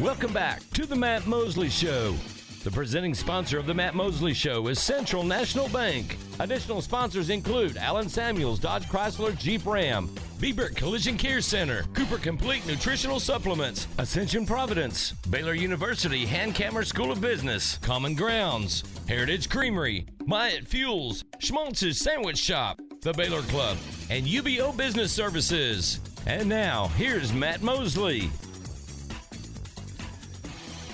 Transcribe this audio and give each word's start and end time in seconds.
Welcome 0.00 0.32
back 0.32 0.62
to 0.74 0.86
the 0.86 0.94
Matt 0.94 1.26
Mosley 1.26 1.68
Show. 1.68 2.14
The 2.62 2.70
presenting 2.70 3.14
sponsor 3.14 3.58
of 3.58 3.66
the 3.66 3.74
Matt 3.74 3.96
Mosley 3.96 4.32
Show 4.32 4.68
is 4.68 4.78
Central 4.78 5.24
National 5.24 5.68
Bank. 5.70 6.18
Additional 6.38 6.80
sponsors 6.80 7.30
include 7.30 7.76
Allen 7.76 8.08
Samuels, 8.08 8.60
Dodge 8.60 8.84
Chrysler, 8.84 9.36
Jeep 9.36 9.66
Ram, 9.66 10.06
Bieber 10.38 10.72
Collision 10.76 11.16
Care 11.16 11.40
Center, 11.40 11.82
Cooper 11.94 12.18
Complete 12.18 12.64
Nutritional 12.64 13.18
Supplements, 13.18 13.88
Ascension 13.98 14.46
Providence, 14.46 15.12
Baylor 15.30 15.54
University 15.54 16.24
Hankamer 16.24 16.86
School 16.86 17.10
of 17.10 17.20
Business, 17.20 17.78
Common 17.78 18.14
Grounds, 18.14 18.84
Heritage 19.08 19.48
Creamery, 19.48 20.06
Myatt 20.26 20.68
Fuels, 20.68 21.24
Schmaltz's 21.40 21.98
Sandwich 21.98 22.38
Shop, 22.38 22.80
the 23.02 23.12
Baylor 23.14 23.42
Club, 23.42 23.76
and 24.10 24.24
UBO 24.26 24.76
Business 24.76 25.10
Services. 25.10 25.98
And 26.24 26.48
now, 26.48 26.86
here's 26.96 27.32
Matt 27.32 27.62
Mosley. 27.62 28.30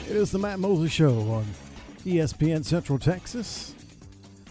It 0.06 0.16
is 0.16 0.30
the 0.30 0.38
Matt 0.38 0.58
Mosley 0.58 0.90
Show 0.90 1.18
on 1.30 1.46
ESPN 2.04 2.62
Central 2.62 2.98
Texas. 2.98 3.74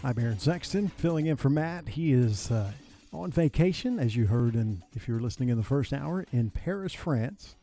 I'm 0.02 0.18
Aaron 0.18 0.40
Sexton, 0.40 0.88
filling 0.88 1.26
in 1.26 1.36
for 1.36 1.48
Matt. 1.48 1.90
He 1.90 2.12
is 2.12 2.50
uh, 2.50 2.72
on 3.12 3.30
vacation, 3.30 4.00
as 4.00 4.16
you 4.16 4.26
heard, 4.26 4.54
and 4.54 4.82
if 4.96 5.06
you 5.06 5.14
were 5.14 5.20
listening 5.20 5.50
in 5.50 5.56
the 5.56 5.62
first 5.62 5.92
hour, 5.92 6.26
in 6.32 6.50
Paris, 6.50 6.92
France. 6.92 7.54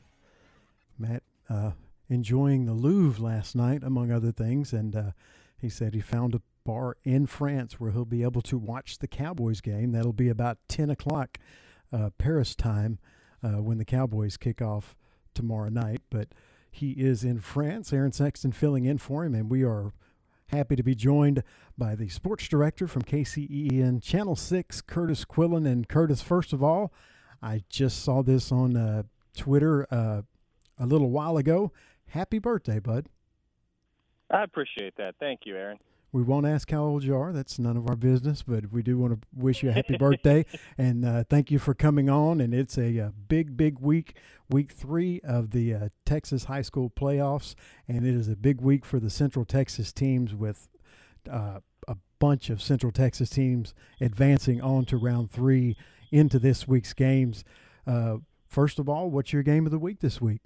Matt 0.97 1.23
uh, 1.49 1.71
enjoying 2.09 2.65
the 2.65 2.73
Louvre 2.73 3.21
last 3.21 3.57
night, 3.57 3.83
among 3.83 4.09
other 4.09 4.31
things, 4.31 4.71
and 4.71 4.95
uh, 4.95 5.11
he 5.57 5.67
said 5.67 5.93
he 5.93 5.99
found 5.99 6.33
a 6.33 6.41
bar 6.63 6.95
in 7.03 7.25
France 7.25 7.77
where 7.77 7.91
he'll 7.91 8.05
be 8.05 8.23
able 8.23 8.41
to 8.43 8.57
watch 8.57 8.99
the 8.99 9.07
Cowboys 9.07 9.59
game. 9.59 9.91
That'll 9.91 10.13
be 10.13 10.29
about 10.29 10.59
10 10.69 10.89
o'clock 10.89 11.39
uh, 11.91 12.11
Paris 12.17 12.55
time 12.55 12.99
uh, 13.43 13.61
when 13.61 13.79
the 13.79 13.85
Cowboys 13.85 14.37
kick 14.37 14.61
off 14.61 14.95
tomorrow 15.33 15.69
night. 15.69 16.01
But 16.09 16.29
he 16.71 16.91
is 16.91 17.23
in 17.23 17.39
France. 17.39 17.91
Aaron 17.91 18.11
Sexton 18.11 18.51
filling 18.51 18.85
in 18.85 18.97
for 18.97 19.25
him, 19.25 19.35
and 19.35 19.51
we 19.51 19.63
are 19.63 19.91
happy 20.47 20.75
to 20.75 20.83
be 20.83 20.95
joined 20.95 21.43
by 21.77 21.95
the 21.95 22.09
sports 22.09 22.47
director 22.47 22.87
from 22.87 23.03
KCEN 23.03 24.01
Channel 24.01 24.35
6, 24.35 24.81
Kurtis 24.81 25.25
Quillen. 25.25 25.69
And 25.69 25.87
Kurtis, 25.87 26.23
first 26.23 26.53
of 26.53 26.63
all, 26.63 26.93
I 27.41 27.63
just 27.69 28.03
saw 28.03 28.23
this 28.23 28.51
on 28.51 28.77
uh, 28.77 29.03
Twitter 29.35 29.85
uh, 29.91 30.21
a 30.79 30.85
little 30.85 31.09
while 31.09 31.37
ago. 31.37 31.71
Happy 32.07 32.39
birthday, 32.39 32.79
bud. 32.79 33.07
I 34.29 34.43
appreciate 34.43 34.95
that. 34.97 35.15
Thank 35.19 35.41
you, 35.45 35.57
Aaron. 35.57 35.77
We 36.13 36.23
won't 36.23 36.45
ask 36.45 36.69
how 36.69 36.83
old 36.83 37.03
you 37.03 37.15
are. 37.15 37.31
That's 37.31 37.57
none 37.57 37.77
of 37.77 37.87
our 37.87 37.95
business, 37.95 38.43
but 38.43 38.71
we 38.71 38.83
do 38.83 38.97
want 38.97 39.13
to 39.13 39.27
wish 39.33 39.63
you 39.63 39.69
a 39.69 39.73
happy 39.73 39.97
birthday 39.97 40.45
and 40.77 41.05
uh, 41.05 41.23
thank 41.29 41.51
you 41.51 41.57
for 41.57 41.73
coming 41.73 42.09
on. 42.09 42.41
And 42.41 42.53
it's 42.53 42.77
a, 42.77 42.97
a, 42.97 43.05
uh, 43.05 43.09
big, 43.29 43.55
big 43.55 43.79
week, 43.79 44.17
week 44.49 44.73
three 44.73 45.21
of 45.23 45.51
the 45.51 45.73
uh, 45.73 45.89
Texas 46.05 46.45
high 46.45 46.63
school 46.63 46.89
playoffs. 46.89 47.55
And 47.87 48.05
it 48.05 48.13
is 48.13 48.27
a 48.27 48.35
big 48.35 48.59
week 48.59 48.83
for 48.83 48.99
the 48.99 49.09
Central 49.09 49.45
Texas 49.45 49.93
teams 49.93 50.35
with 50.35 50.67
uh, 51.31 51.59
a 51.87 51.95
bunch 52.19 52.49
of 52.49 52.61
Central 52.61 52.91
Texas 52.91 53.29
teams 53.29 53.73
advancing 54.01 54.61
on 54.61 54.83
to 54.85 54.97
round 54.97 55.31
three 55.31 55.77
into 56.11 56.39
this 56.39 56.67
week's 56.67 56.93
games. 56.93 57.45
Uh, 57.87 58.17
first 58.49 58.79
of 58.79 58.89
all, 58.89 59.09
what's 59.09 59.31
your 59.31 59.43
game 59.43 59.65
of 59.65 59.71
the 59.71 59.79
week 59.79 60.01
this 60.01 60.19
week? 60.19 60.41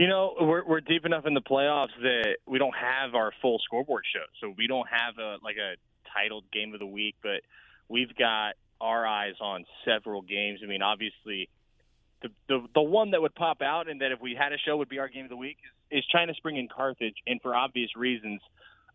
You 0.00 0.08
know, 0.08 0.34
we're 0.40 0.64
we're 0.64 0.80
deep 0.80 1.04
enough 1.04 1.26
in 1.26 1.34
the 1.34 1.42
playoffs 1.42 1.94
that 2.00 2.36
we 2.46 2.58
don't 2.58 2.74
have 2.74 3.14
our 3.14 3.32
full 3.42 3.58
scoreboard 3.62 4.04
show, 4.10 4.24
so 4.40 4.54
we 4.56 4.66
don't 4.66 4.88
have 4.88 5.18
a 5.18 5.36
like 5.44 5.56
a 5.56 5.74
titled 6.18 6.44
game 6.50 6.72
of 6.72 6.80
the 6.80 6.86
week, 6.86 7.16
but 7.22 7.42
we've 7.86 8.16
got 8.16 8.54
our 8.80 9.06
eyes 9.06 9.34
on 9.42 9.66
several 9.84 10.22
games. 10.22 10.60
I 10.64 10.68
mean, 10.68 10.80
obviously, 10.80 11.50
the 12.22 12.30
the 12.48 12.66
the 12.76 12.80
one 12.80 13.10
that 13.10 13.20
would 13.20 13.34
pop 13.34 13.60
out, 13.60 13.90
and 13.90 14.00
that 14.00 14.10
if 14.10 14.22
we 14.22 14.34
had 14.34 14.54
a 14.54 14.58
show 14.58 14.78
would 14.78 14.88
be 14.88 14.98
our 14.98 15.08
game 15.08 15.24
of 15.24 15.28
the 15.28 15.36
week 15.36 15.58
is, 15.90 15.98
is 15.98 16.06
China 16.06 16.32
Spring 16.32 16.56
in 16.56 16.66
Carthage, 16.66 17.16
and 17.26 17.38
for 17.42 17.54
obvious 17.54 17.94
reasons. 17.94 18.40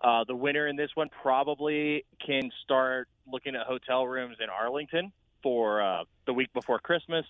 Uh, 0.01 0.23
the 0.27 0.35
winner 0.35 0.67
in 0.67 0.75
this 0.75 0.89
one 0.95 1.09
probably 1.21 2.03
can 2.25 2.51
start 2.63 3.07
looking 3.31 3.55
at 3.55 3.65
hotel 3.65 4.05
rooms 4.05 4.37
in 4.43 4.49
Arlington 4.49 5.11
for 5.43 5.81
uh, 5.81 6.03
the 6.25 6.33
week 6.33 6.51
before 6.51 6.79
Christmas 6.79 7.25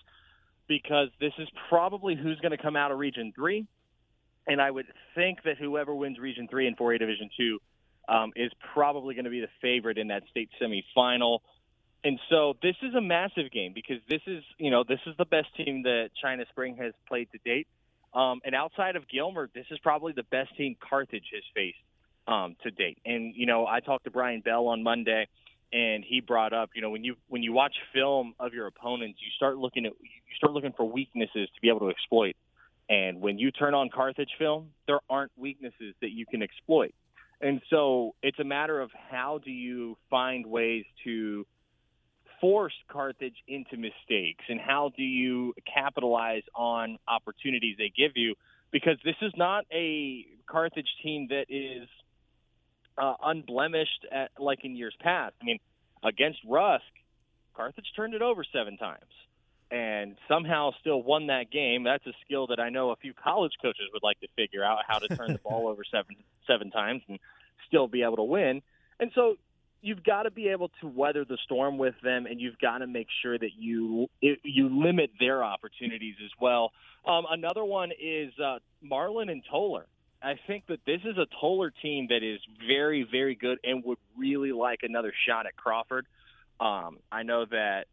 because 0.67 1.09
this 1.19 1.33
is 1.37 1.47
probably 1.69 2.15
who's 2.15 2.39
going 2.39 2.51
to 2.51 2.61
come 2.61 2.75
out 2.75 2.91
of 2.91 2.99
Region 2.99 3.33
3. 3.35 3.65
And 4.47 4.61
I 4.61 4.69
would 4.69 4.85
think 5.15 5.39
that 5.43 5.57
whoever 5.57 5.93
wins 5.93 6.19
Region 6.19 6.47
3 6.49 6.67
and 6.67 6.77
4A 6.77 6.99
Division 6.99 7.29
2 7.37 7.59
um, 8.07 8.31
is 8.35 8.51
probably 8.73 9.15
going 9.15 9.25
to 9.25 9.31
be 9.31 9.41
the 9.41 9.49
favorite 9.61 9.97
in 9.97 10.09
that 10.09 10.23
state 10.29 10.49
semifinal. 10.61 11.39
And 12.03 12.19
so 12.29 12.55
this 12.61 12.75
is 12.83 12.93
a 12.93 13.01
massive 13.01 13.51
game 13.51 13.73
because 13.73 13.97
this 14.07 14.21
is, 14.27 14.43
you 14.59 14.69
know, 14.69 14.83
this 14.87 14.99
is 15.07 15.15
the 15.17 15.25
best 15.25 15.47
team 15.57 15.83
that 15.83 16.11
China 16.21 16.45
Spring 16.49 16.77
has 16.77 16.93
played 17.07 17.29
to 17.31 17.39
date. 17.43 17.67
Um, 18.13 18.41
and 18.45 18.53
outside 18.53 18.95
of 18.95 19.07
Gilmer, 19.09 19.49
this 19.53 19.65
is 19.71 19.79
probably 19.79 20.13
the 20.13 20.23
best 20.23 20.55
team 20.55 20.75
Carthage 20.79 21.29
has 21.33 21.43
faced 21.55 21.77
um, 22.27 22.55
to 22.61 22.69
date. 22.69 22.99
And, 23.05 23.33
you 23.35 23.47
know, 23.47 23.65
I 23.65 23.79
talked 23.79 24.03
to 24.05 24.11
Brian 24.11 24.41
Bell 24.41 24.67
on 24.67 24.83
Monday– 24.83 25.27
and 25.73 26.03
he 26.07 26.21
brought 26.21 26.53
up, 26.53 26.69
you 26.75 26.81
know, 26.81 26.89
when 26.89 27.03
you 27.03 27.15
when 27.27 27.43
you 27.43 27.53
watch 27.53 27.75
film 27.93 28.33
of 28.39 28.53
your 28.53 28.67
opponents, 28.67 29.19
you 29.21 29.29
start 29.35 29.57
looking 29.57 29.85
at 29.85 29.93
you 30.01 30.35
start 30.37 30.53
looking 30.53 30.73
for 30.75 30.85
weaknesses 30.85 31.49
to 31.53 31.61
be 31.61 31.69
able 31.69 31.79
to 31.81 31.89
exploit. 31.89 32.35
And 32.89 33.19
when 33.19 33.39
you 33.39 33.51
turn 33.51 33.73
on 33.73 33.89
Carthage 33.89 34.29
film, 34.37 34.69
there 34.87 34.99
aren't 35.09 35.31
weaknesses 35.37 35.95
that 36.01 36.11
you 36.11 36.25
can 36.25 36.43
exploit. 36.43 36.93
And 37.41 37.61
so 37.69 38.15
it's 38.21 38.39
a 38.39 38.43
matter 38.43 38.79
of 38.79 38.91
how 39.09 39.39
do 39.43 39.51
you 39.51 39.97
find 40.09 40.45
ways 40.45 40.85
to 41.03 41.45
force 42.39 42.73
Carthage 42.87 43.35
into 43.47 43.75
mistakes 43.75 44.43
and 44.47 44.59
how 44.59 44.91
do 44.95 45.03
you 45.03 45.53
capitalize 45.73 46.43
on 46.53 46.97
opportunities 47.07 47.75
they 47.77 47.91
give 47.95 48.11
you 48.15 48.35
because 48.71 48.97
this 49.03 49.15
is 49.21 49.33
not 49.35 49.65
a 49.73 50.25
Carthage 50.47 50.89
team 51.03 51.27
that 51.29 51.45
is– 51.49 51.87
uh, 52.97 53.15
unblemished 53.23 54.05
at, 54.11 54.31
like 54.39 54.59
in 54.63 54.75
years 54.75 54.95
past. 54.99 55.35
I 55.41 55.45
mean, 55.45 55.59
against 56.03 56.39
Rusk, 56.47 56.83
Carthage 57.55 57.91
turned 57.95 58.13
it 58.13 58.21
over 58.21 58.43
seven 58.43 58.77
times 58.77 59.11
and 59.71 60.15
somehow 60.27 60.71
still 60.79 61.01
won 61.01 61.27
that 61.27 61.51
game. 61.51 61.83
That's 61.83 62.05
a 62.05 62.13
skill 62.25 62.47
that 62.47 62.59
I 62.59 62.69
know 62.69 62.91
a 62.91 62.95
few 62.95 63.13
college 63.13 63.53
coaches 63.61 63.85
would 63.93 64.03
like 64.03 64.19
to 64.21 64.27
figure 64.35 64.63
out 64.63 64.79
how 64.87 64.99
to 64.99 65.07
turn 65.07 65.33
the 65.33 65.39
ball 65.39 65.67
over 65.71 65.83
seven 65.89 66.15
seven 66.47 66.71
times 66.71 67.01
and 67.07 67.19
still 67.67 67.87
be 67.87 68.03
able 68.03 68.17
to 68.17 68.23
win. 68.23 68.61
And 68.99 69.11
so 69.15 69.37
you've 69.81 70.03
got 70.03 70.23
to 70.23 70.31
be 70.31 70.49
able 70.49 70.69
to 70.81 70.87
weather 70.87 71.25
the 71.25 71.37
storm 71.43 71.77
with 71.77 71.95
them, 72.03 72.25
and 72.25 72.39
you've 72.39 72.59
got 72.59 72.79
to 72.79 72.87
make 72.87 73.07
sure 73.21 73.37
that 73.37 73.51
you 73.57 74.07
you 74.21 74.69
limit 74.69 75.11
their 75.19 75.43
opportunities 75.43 76.15
as 76.23 76.31
well. 76.39 76.71
Um, 77.05 77.25
another 77.29 77.63
one 77.63 77.91
is 77.91 78.33
uh, 78.39 78.59
Marlin 78.81 79.29
and 79.29 79.43
Tolar. 79.49 79.85
I 80.25 80.39
think 80.47 80.65
that 80.69 80.79
this 80.87 81.01
is 81.05 81.17
a 81.19 81.27
Tolar 81.39 81.69
team 81.69 82.07
that 82.09 82.23
is 82.23 82.39
very, 82.67 83.07
very 83.09 83.35
good 83.35 83.59
and 83.63 83.83
would 83.85 83.99
really 84.17 84.51
like 84.51 84.79
another 84.81 85.13
shot 85.27 85.45
at 85.45 85.55
Crawford. 85.55 86.07
Um, 86.59 86.97
I 87.11 87.21
know 87.21 87.45
that 87.45 87.85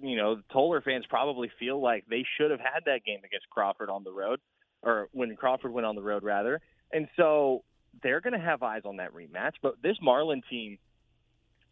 you 0.00 0.16
know 0.16 0.40
Tolar 0.52 0.80
fans 0.80 1.04
probably 1.08 1.48
feel 1.60 1.80
like 1.80 2.04
they 2.10 2.24
should 2.36 2.50
have 2.50 2.58
had 2.58 2.86
that 2.86 3.04
game 3.04 3.20
against 3.24 3.48
Crawford 3.48 3.90
on 3.90 4.02
the 4.02 4.10
road, 4.10 4.40
or 4.82 5.08
when 5.12 5.36
Crawford 5.36 5.70
went 5.70 5.86
on 5.86 5.94
the 5.94 6.02
road 6.02 6.24
rather, 6.24 6.60
and 6.92 7.06
so 7.16 7.62
they're 8.02 8.20
going 8.20 8.32
to 8.32 8.44
have 8.44 8.64
eyes 8.64 8.82
on 8.84 8.96
that 8.96 9.14
rematch. 9.14 9.52
But 9.62 9.80
this 9.82 9.96
Marlin 10.02 10.42
team, 10.50 10.78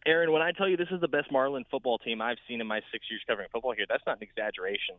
Aaron, 0.06 0.31
when 0.31 0.43
I 0.43 0.53
tell 0.53 0.69
you 0.69 0.77
this 0.77 0.89
is 0.93 1.01
the 1.01 1.09
best 1.09 1.33
Marlin 1.33 1.65
football 1.69 1.99
team 1.99 2.23
I've 2.23 2.39
seen 2.47 2.61
in 2.61 2.67
my 2.69 2.81
six 2.93 3.06
years 3.11 3.23
covering 3.27 3.49
football 3.51 3.73
here, 3.73 3.87
that's 3.89 4.05
not 4.06 4.19
an 4.19 4.23
exaggeration. 4.23 4.97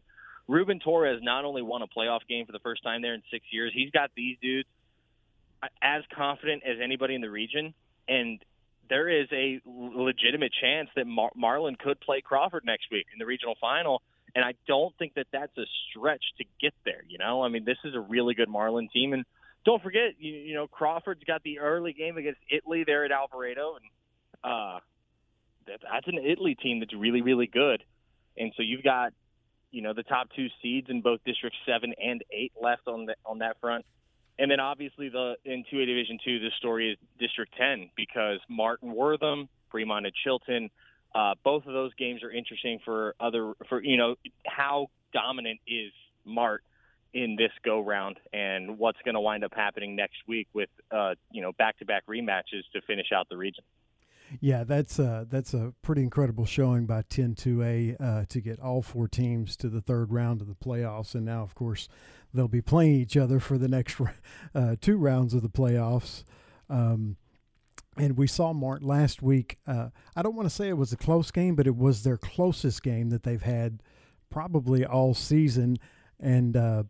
Ruben 0.47 0.79
Torres 0.79 1.19
not 1.23 1.45
only 1.45 1.61
won 1.61 1.81
a 1.81 1.87
playoff 1.87 2.21
game 2.27 2.45
for 2.45 2.51
the 2.51 2.59
first 2.59 2.83
time 2.83 3.01
there 3.01 3.13
in 3.13 3.23
six 3.31 3.45
years, 3.51 3.71
he's 3.73 3.91
got 3.91 4.11
these 4.15 4.37
dudes 4.41 4.67
as 5.81 6.03
confident 6.15 6.63
as 6.63 6.77
anybody 6.83 7.15
in 7.15 7.21
the 7.21 7.29
region, 7.29 7.73
and 8.07 8.39
there 8.87 9.09
is 9.09 9.27
a 9.31 9.59
legitimate 9.65 10.51
chance 10.61 10.89
that 10.95 11.07
Mar- 11.07 11.31
Marlin 11.35 11.75
could 11.75 11.99
play 11.99 12.21
Crawford 12.21 12.63
next 12.65 12.85
week 12.91 13.07
in 13.11 13.19
the 13.19 13.25
regional 13.25 13.55
final. 13.59 14.01
And 14.35 14.43
I 14.43 14.53
don't 14.67 14.93
think 14.97 15.13
that 15.15 15.27
that's 15.31 15.57
a 15.57 15.63
stretch 15.89 16.23
to 16.39 16.43
get 16.61 16.73
there. 16.83 17.03
You 17.07 17.17
know, 17.17 17.41
I 17.41 17.47
mean, 17.47 17.63
this 17.63 17.77
is 17.83 17.95
a 17.95 17.99
really 17.99 18.35
good 18.35 18.49
Marlin 18.49 18.89
team, 18.91 19.13
and 19.13 19.25
don't 19.65 19.81
forget, 19.81 20.15
you, 20.19 20.33
you 20.33 20.53
know, 20.53 20.67
Crawford's 20.67 21.23
got 21.23 21.41
the 21.43 21.59
early 21.59 21.93
game 21.93 22.17
against 22.17 22.41
Italy 22.51 22.83
there 22.85 23.05
at 23.05 23.11
Alvarado, 23.11 23.77
and 23.77 23.85
uh, 24.43 24.79
that, 25.67 25.79
that's 25.81 26.07
an 26.07 26.19
Italy 26.23 26.53
team 26.53 26.79
that's 26.81 26.93
really, 26.93 27.21
really 27.21 27.47
good. 27.47 27.81
And 28.37 28.51
so 28.55 28.61
you've 28.61 28.83
got 28.83 29.13
you 29.71 29.81
know 29.81 29.93
the 29.93 30.03
top 30.03 30.29
two 30.35 30.47
seeds 30.61 30.87
in 30.89 31.01
both 31.01 31.19
District 31.25 31.55
Seven 31.65 31.93
and 32.01 32.23
Eight 32.31 32.53
left 32.61 32.87
on 32.87 33.05
the, 33.05 33.15
on 33.25 33.39
that 33.39 33.59
front. 33.59 33.85
And 34.37 34.51
then 34.51 34.59
obviously 34.59 35.09
the 35.09 35.35
in 35.45 35.63
2A 35.71 35.85
Division 35.85 36.19
Two, 36.23 36.39
the 36.39 36.51
story 36.57 36.91
is 36.91 36.97
District 37.19 37.53
10 37.57 37.89
because 37.95 38.39
Martin 38.49 38.93
Wortham, 38.93 39.47
Bremond 39.73 40.05
and 40.05 40.13
Chilton, 40.23 40.69
uh, 41.13 41.35
both 41.43 41.65
of 41.65 41.73
those 41.73 41.93
games 41.95 42.23
are 42.23 42.31
interesting 42.31 42.79
for 42.83 43.15
other 43.19 43.53
for 43.69 43.81
you 43.81 43.97
know 43.97 44.15
how 44.45 44.87
dominant 45.13 45.59
is 45.65 45.91
Mart 46.25 46.63
in 47.13 47.37
this 47.37 47.51
go 47.63 47.79
round 47.79 48.17
and 48.33 48.77
what's 48.77 48.99
going 49.05 49.15
to 49.15 49.21
wind 49.21 49.45
up 49.45 49.53
happening 49.55 49.95
next 49.95 50.17
week 50.27 50.47
with 50.53 50.69
uh, 50.91 51.15
you 51.31 51.41
know 51.41 51.53
back 51.53 51.79
to 51.79 51.85
back 51.85 52.05
rematches 52.07 52.63
to 52.73 52.81
finish 52.85 53.07
out 53.15 53.29
the 53.29 53.37
region. 53.37 53.63
Yeah, 54.39 54.63
that's 54.63 54.99
a, 54.99 55.27
that's 55.29 55.53
a 55.53 55.73
pretty 55.81 56.01
incredible 56.01 56.45
showing 56.45 56.85
by 56.85 57.03
10-2A 57.03 58.01
uh, 58.01 58.25
to 58.27 58.41
get 58.41 58.59
all 58.59 58.81
four 58.81 59.07
teams 59.07 59.55
to 59.57 59.69
the 59.69 59.81
third 59.81 60.11
round 60.11 60.41
of 60.41 60.47
the 60.47 60.55
playoffs. 60.55 61.15
And 61.15 61.25
now, 61.25 61.43
of 61.43 61.55
course, 61.55 61.87
they'll 62.33 62.47
be 62.47 62.61
playing 62.61 62.95
each 62.95 63.15
other 63.17 63.39
for 63.39 63.57
the 63.57 63.67
next 63.67 63.99
uh, 64.55 64.75
two 64.81 64.97
rounds 64.97 65.33
of 65.33 65.41
the 65.41 65.49
playoffs. 65.49 66.23
Um, 66.69 67.17
and 67.97 68.17
we 68.17 68.27
saw 68.27 68.51
Mart 68.51 68.83
last 68.83 69.21
week. 69.21 69.57
Uh, 69.65 69.89
I 70.15 70.21
don't 70.21 70.35
want 70.35 70.49
to 70.49 70.53
say 70.53 70.67
it 70.67 70.77
was 70.77 70.91
a 70.91 70.97
close 70.97 71.31
game, 71.31 71.55
but 71.55 71.67
it 71.67 71.75
was 71.75 72.03
their 72.03 72.17
closest 72.17 72.83
game 72.83 73.09
that 73.09 73.23
they've 73.23 73.41
had 73.41 73.81
probably 74.29 74.85
all 74.85 75.13
season. 75.13 75.77
And 76.19 76.57
uh, 76.57 76.83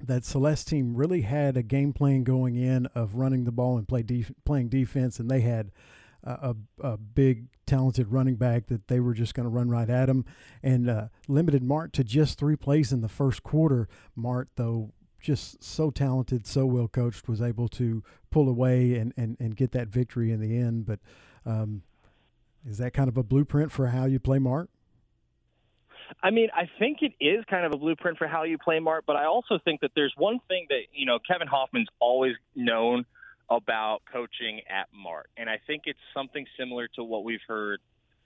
that 0.00 0.24
Celeste 0.24 0.68
team 0.68 0.96
really 0.96 1.22
had 1.22 1.56
a 1.56 1.62
game 1.62 1.92
plan 1.92 2.24
going 2.24 2.56
in 2.56 2.86
of 2.94 3.16
running 3.16 3.44
the 3.44 3.52
ball 3.52 3.76
and 3.76 3.86
play 3.86 4.02
def- 4.02 4.32
playing 4.44 4.68
defense, 4.68 5.18
and 5.18 5.30
they 5.30 5.40
had 5.40 5.70
a, 6.24 6.56
a, 6.80 6.96
big, 6.96 7.46
talented 7.66 8.08
running 8.08 8.36
back 8.36 8.66
that 8.66 8.88
they 8.88 9.00
were 9.00 9.14
just 9.14 9.34
going 9.34 9.44
to 9.44 9.50
run 9.50 9.68
right 9.68 9.90
at 9.90 10.08
him, 10.08 10.24
and 10.62 10.88
uh, 10.88 11.08
limited 11.28 11.62
Mart 11.62 11.92
to 11.94 12.04
just 12.04 12.38
three 12.38 12.56
plays 12.56 12.92
in 12.92 13.00
the 13.00 13.08
first 13.08 13.42
quarter. 13.42 13.88
Mart, 14.16 14.48
though, 14.56 14.92
just 15.20 15.62
so 15.62 15.90
talented, 15.90 16.46
so 16.46 16.66
well 16.66 16.88
coached, 16.88 17.28
was 17.28 17.40
able 17.40 17.68
to 17.68 18.02
pull 18.30 18.48
away 18.48 18.94
and, 18.94 19.12
and, 19.16 19.36
and 19.40 19.56
get 19.56 19.72
that 19.72 19.88
victory 19.88 20.30
in 20.32 20.40
the 20.40 20.56
end. 20.56 20.86
But 20.86 21.00
um, 21.46 21.82
is 22.66 22.78
that 22.78 22.92
kind 22.92 23.08
of 23.08 23.16
a 23.16 23.22
blueprint 23.22 23.72
for 23.72 23.88
how 23.88 24.06
you 24.06 24.18
play 24.18 24.38
Mart? 24.38 24.70
I 26.22 26.30
mean, 26.30 26.48
I 26.54 26.68
think 26.78 26.98
it 27.00 27.12
is 27.20 27.44
kind 27.48 27.64
of 27.64 27.72
a 27.72 27.78
blueprint 27.78 28.18
for 28.18 28.28
how 28.28 28.42
you 28.44 28.58
play 28.58 28.78
Mart, 28.78 29.04
but 29.06 29.16
I 29.16 29.24
also 29.24 29.58
think 29.64 29.80
that 29.80 29.92
there's 29.94 30.12
one 30.16 30.38
thing 30.48 30.66
that, 30.68 30.82
you 30.92 31.06
know, 31.06 31.18
Kevin 31.18 31.48
Hoffman's 31.48 31.88
always 31.98 32.34
known 32.54 33.06
about 33.50 34.00
coaching 34.10 34.60
at 34.68 34.88
Mart. 34.92 35.28
And 35.36 35.48
I 35.48 35.60
think 35.66 35.82
it's 35.86 35.98
something 36.14 36.46
similar 36.58 36.88
to 36.96 37.04
what 37.04 37.24
we've 37.24 37.44
heard 37.46 37.80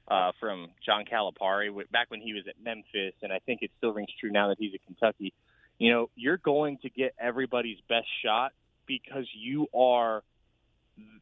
uh, 0.09 0.33
from 0.41 0.69
John 0.85 1.05
Calipari 1.05 1.71
back 1.91 2.11
when 2.11 2.21
he 2.21 2.33
was 2.33 2.45
at 2.49 2.55
Memphis, 2.63 3.15
and 3.23 3.33
I 3.33 3.41
think 3.41 3.61
it 3.63 3.71
still 3.77 3.93
rings 3.93 4.09
true 4.19 4.31
now 4.31 4.49
that 4.49 4.57
he's 4.59 4.73
at 4.75 4.85
Kentucky. 4.87 5.35
You 5.79 5.93
know, 5.93 6.11
you're 6.17 6.39
going 6.39 6.79
to 6.83 6.91
get 6.91 7.15
everybody's 7.21 7.79
best 7.89 8.07
shot 8.25 8.53
because 8.87 9.27
you 9.35 9.67
are 9.75 10.23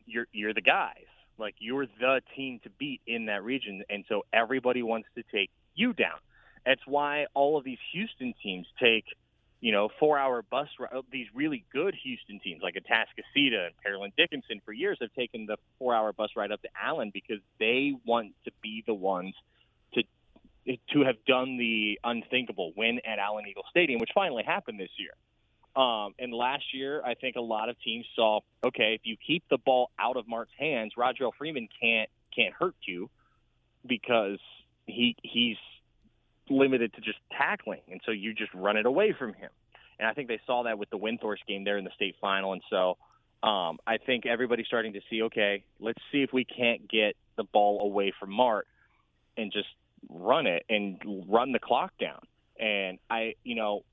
you're 0.06 0.26
you're 0.32 0.54
the 0.54 0.62
guys. 0.62 1.04
Like 1.38 1.56
you're 1.58 1.86
the 1.86 2.22
team 2.34 2.60
to 2.62 2.70
beat 2.70 3.02
in 3.06 3.26
that 3.26 3.42
region, 3.42 3.82
and 3.90 4.04
so 4.08 4.22
everybody 4.32 4.82
wants 4.82 5.08
to 5.16 5.22
take 5.32 5.50
you 5.74 5.92
down. 5.92 6.18
That's 6.64 6.80
why 6.86 7.26
all 7.34 7.58
of 7.58 7.64
these 7.64 7.78
Houston 7.92 8.34
teams 8.42 8.66
take, 8.80 9.04
you 9.66 9.72
know, 9.72 9.88
four-hour 9.98 10.42
bus. 10.48 10.68
Ride. 10.78 11.02
These 11.10 11.26
really 11.34 11.64
good 11.72 11.96
Houston 12.04 12.38
teams, 12.38 12.62
like 12.62 12.76
Atascocita 12.76 13.66
and 13.66 13.74
Pearland 13.84 14.12
Dickinson, 14.16 14.60
for 14.64 14.72
years 14.72 14.96
have 15.00 15.12
taken 15.14 15.46
the 15.46 15.56
four-hour 15.80 16.12
bus 16.12 16.30
ride 16.36 16.52
up 16.52 16.62
to 16.62 16.68
Allen 16.80 17.10
because 17.12 17.40
they 17.58 17.92
want 18.04 18.32
to 18.44 18.52
be 18.62 18.84
the 18.86 18.94
ones 18.94 19.34
to 19.94 20.04
to 20.92 21.00
have 21.02 21.16
done 21.26 21.56
the 21.56 21.98
unthinkable, 22.04 22.74
win 22.76 23.00
at 23.04 23.18
Allen 23.18 23.44
Eagle 23.48 23.64
Stadium, 23.68 23.98
which 23.98 24.10
finally 24.14 24.44
happened 24.44 24.78
this 24.78 24.90
year. 24.98 25.10
Um, 25.74 26.14
and 26.20 26.32
last 26.32 26.72
year, 26.72 27.02
I 27.04 27.14
think 27.14 27.34
a 27.34 27.40
lot 27.40 27.68
of 27.68 27.74
teams 27.80 28.06
saw, 28.14 28.42
okay, 28.64 28.94
if 28.94 29.00
you 29.02 29.16
keep 29.26 29.42
the 29.50 29.58
ball 29.58 29.90
out 29.98 30.16
of 30.16 30.28
Mart's 30.28 30.52
hands, 30.56 30.92
Roger 30.96 31.28
Freeman 31.36 31.68
can't 31.82 32.08
can't 32.32 32.54
hurt 32.54 32.76
you 32.86 33.10
because 33.84 34.38
he 34.86 35.16
he's 35.24 35.56
limited 36.50 36.92
to 36.94 37.00
just 37.00 37.18
tackling, 37.36 37.80
and 37.90 38.00
so 38.04 38.12
you 38.12 38.34
just 38.34 38.52
run 38.54 38.76
it 38.76 38.86
away 38.86 39.14
from 39.18 39.34
him. 39.34 39.50
And 39.98 40.06
I 40.06 40.12
think 40.12 40.28
they 40.28 40.40
saw 40.46 40.64
that 40.64 40.78
with 40.78 40.90
the 40.90 40.98
Windthorst 40.98 41.46
game 41.48 41.64
there 41.64 41.78
in 41.78 41.84
the 41.84 41.90
state 41.94 42.16
final, 42.20 42.52
and 42.52 42.62
so 42.70 42.96
um, 43.42 43.78
I 43.86 43.98
think 43.98 44.26
everybody's 44.26 44.66
starting 44.66 44.94
to 44.94 45.00
see, 45.10 45.22
okay, 45.22 45.64
let's 45.80 46.00
see 46.12 46.22
if 46.22 46.32
we 46.32 46.44
can't 46.44 46.88
get 46.88 47.16
the 47.36 47.44
ball 47.44 47.80
away 47.82 48.12
from 48.18 48.30
Mart 48.30 48.66
and 49.36 49.52
just 49.52 49.68
run 50.08 50.46
it 50.46 50.64
and 50.68 51.00
run 51.28 51.52
the 51.52 51.58
clock 51.58 51.92
down. 52.00 52.20
And 52.58 52.98
I, 53.10 53.34
you 53.44 53.54
know, 53.54 53.84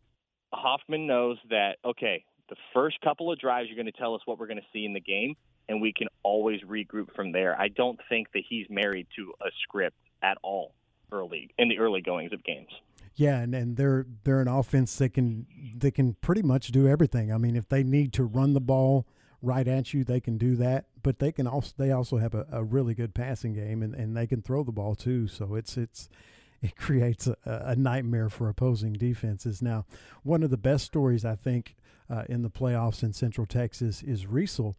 Hoffman 0.53 1.07
knows 1.07 1.37
that 1.49 1.77
okay, 1.83 2.25
the 2.49 2.55
first 2.73 2.99
couple 3.01 3.31
of 3.31 3.39
drives 3.39 3.67
you're 3.69 3.75
going 3.75 3.91
to 3.91 3.97
tell 3.97 4.15
us 4.15 4.21
what 4.25 4.39
we're 4.39 4.47
going 4.47 4.57
to 4.57 4.67
see 4.71 4.85
in 4.85 4.93
the 4.93 5.01
game, 5.01 5.35
and 5.67 5.81
we 5.81 5.93
can 5.93 6.07
always 6.23 6.61
regroup 6.61 7.13
from 7.15 7.31
there. 7.31 7.59
I 7.59 7.67
don't 7.67 7.99
think 8.09 8.31
that 8.33 8.43
he's 8.47 8.67
married 8.69 9.07
to 9.17 9.33
a 9.41 9.49
script 9.63 9.97
at 10.21 10.37
all 10.41 10.73
early 11.13 11.49
in 11.57 11.69
the 11.69 11.79
early 11.79 12.01
goings 12.01 12.33
of 12.33 12.43
games. 12.43 12.69
Yeah, 13.15 13.39
and, 13.39 13.53
and 13.53 13.77
they're 13.77 14.05
they're 14.23 14.41
an 14.41 14.47
offense 14.47 14.95
that 14.97 15.13
can 15.13 15.45
they 15.77 15.91
can 15.91 16.15
pretty 16.15 16.41
much 16.41 16.71
do 16.71 16.87
everything. 16.87 17.31
I 17.31 17.37
mean, 17.37 17.55
if 17.55 17.69
they 17.69 17.83
need 17.83 18.11
to 18.13 18.23
run 18.23 18.53
the 18.53 18.61
ball 18.61 19.05
right 19.41 19.67
at 19.67 19.93
you, 19.93 20.03
they 20.03 20.19
can 20.19 20.37
do 20.37 20.55
that. 20.55 20.85
But 21.03 21.19
they 21.19 21.31
can 21.31 21.45
also 21.45 21.73
they 21.77 21.91
also 21.91 22.17
have 22.17 22.33
a, 22.33 22.47
a 22.51 22.63
really 22.63 22.95
good 22.95 23.13
passing 23.13 23.53
game 23.53 23.83
and, 23.83 23.93
and 23.93 24.17
they 24.17 24.25
can 24.25 24.41
throw 24.41 24.63
the 24.63 24.71
ball 24.71 24.95
too. 24.95 25.27
So 25.27 25.53
it's 25.53 25.77
it's 25.77 26.09
it 26.61 26.75
creates 26.75 27.27
a, 27.27 27.35
a 27.45 27.75
nightmare 27.75 28.29
for 28.29 28.49
opposing 28.49 28.93
defenses. 28.93 29.61
Now, 29.61 29.85
one 30.23 30.43
of 30.43 30.49
the 30.49 30.57
best 30.57 30.85
stories 30.85 31.25
I 31.25 31.35
think 31.35 31.75
uh, 32.09 32.23
in 32.29 32.41
the 32.41 32.49
playoffs 32.49 33.03
in 33.03 33.13
Central 33.13 33.45
Texas 33.45 34.01
is 34.01 34.25
Riesel 34.25 34.75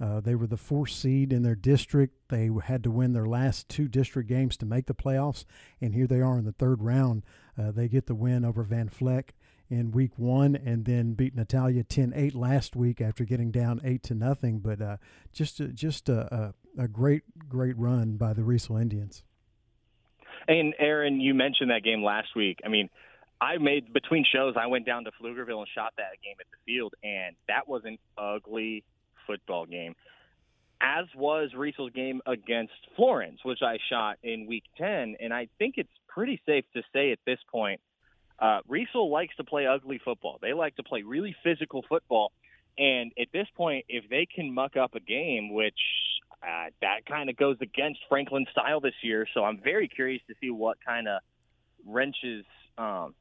uh, 0.00 0.20
they 0.20 0.34
were 0.34 0.46
the 0.46 0.56
fourth 0.56 0.90
seed 0.90 1.32
in 1.32 1.42
their 1.42 1.54
district. 1.54 2.14
They 2.28 2.50
had 2.64 2.82
to 2.84 2.90
win 2.90 3.12
their 3.12 3.26
last 3.26 3.68
two 3.68 3.86
district 3.86 4.28
games 4.28 4.56
to 4.58 4.66
make 4.66 4.86
the 4.86 4.94
playoffs, 4.94 5.44
and 5.80 5.94
here 5.94 6.06
they 6.06 6.20
are 6.20 6.36
in 6.36 6.44
the 6.44 6.52
third 6.52 6.82
round. 6.82 7.22
Uh, 7.56 7.70
they 7.70 7.88
get 7.88 8.06
the 8.06 8.14
win 8.14 8.44
over 8.44 8.64
Van 8.64 8.88
Vleck 8.88 9.30
in 9.70 9.92
week 9.92 10.18
one, 10.18 10.56
and 10.56 10.84
then 10.84 11.14
beat 11.14 11.34
Natalia 11.34 11.84
10-8 11.84 12.34
last 12.34 12.74
week 12.74 13.00
after 13.00 13.24
getting 13.24 13.50
down 13.50 13.80
eight 13.84 14.02
to 14.04 14.14
nothing. 14.14 14.58
But 14.58 14.82
uh, 14.82 14.96
just 15.32 15.60
a, 15.60 15.68
just 15.68 16.08
a, 16.08 16.54
a, 16.76 16.82
a, 16.84 16.88
great 16.88 17.22
great 17.48 17.78
run 17.78 18.16
by 18.16 18.32
the 18.32 18.42
Riesel 18.42 18.80
Indians. 18.80 19.22
And 20.48 20.74
Aaron, 20.78 21.20
you 21.20 21.34
mentioned 21.34 21.70
that 21.70 21.84
game 21.84 22.02
last 22.02 22.34
week. 22.34 22.60
I 22.64 22.68
mean. 22.68 22.88
I 23.40 23.58
made 23.58 23.92
between 23.92 24.24
shows. 24.32 24.54
I 24.56 24.68
went 24.68 24.86
down 24.86 25.04
to 25.04 25.10
Pflugerville 25.10 25.58
and 25.58 25.66
shot 25.74 25.92
that 25.98 26.22
game 26.24 26.36
at 26.40 26.46
the 26.50 26.56
field, 26.64 26.94
and 27.02 27.34
that 27.48 27.68
was 27.68 27.82
an 27.84 27.98
ugly 28.16 28.84
football 29.26 29.66
game, 29.66 29.94
as 30.80 31.06
was 31.16 31.50
Riesel's 31.56 31.92
game 31.92 32.20
against 32.26 32.72
Florence, 32.96 33.40
which 33.44 33.60
I 33.62 33.78
shot 33.90 34.18
in 34.22 34.46
week 34.46 34.64
10. 34.78 35.16
And 35.20 35.32
I 35.32 35.48
think 35.58 35.74
it's 35.78 35.88
pretty 36.08 36.40
safe 36.46 36.64
to 36.74 36.82
say 36.92 37.12
at 37.12 37.18
this 37.26 37.38
point, 37.50 37.80
uh, 38.38 38.60
Riesel 38.68 39.10
likes 39.10 39.34
to 39.36 39.44
play 39.44 39.66
ugly 39.66 40.00
football. 40.04 40.38
They 40.42 40.52
like 40.52 40.76
to 40.76 40.82
play 40.82 41.02
really 41.02 41.34
physical 41.42 41.84
football. 41.88 42.32
And 42.76 43.12
at 43.20 43.28
this 43.32 43.46
point, 43.56 43.86
if 43.88 44.08
they 44.10 44.26
can 44.26 44.52
muck 44.52 44.76
up 44.76 44.94
a 44.94 45.00
game, 45.00 45.52
which 45.52 45.78
uh, 46.42 46.70
that 46.80 47.06
kind 47.06 47.30
of 47.30 47.36
goes 47.36 47.56
against 47.60 48.00
Franklin's 48.08 48.48
style 48.50 48.80
this 48.80 48.94
year, 49.02 49.26
so 49.32 49.44
I'm 49.44 49.60
very 49.62 49.88
curious 49.88 50.22
to 50.28 50.34
see 50.40 50.50
what 50.50 50.78
kind 50.84 51.06
of 51.06 51.20
wrenches 51.86 52.44
um, 52.76 53.14